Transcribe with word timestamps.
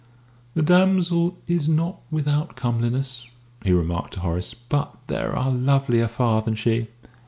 "The 0.55 0.63
damsel 0.63 1.37
is 1.45 1.69
not 1.69 2.01
without 2.09 2.55
comeliness," 2.55 3.27
he 3.63 3.71
remarked 3.71 4.13
to 4.13 4.21
Horace; 4.21 4.55
"but 4.55 4.97
there 5.05 5.35
are 5.35 5.51
lovelier 5.51 6.07
far 6.07 6.41
than 6.41 6.55
she." 6.55 6.87